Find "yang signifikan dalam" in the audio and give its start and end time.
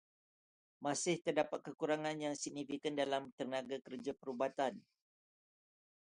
2.25-3.23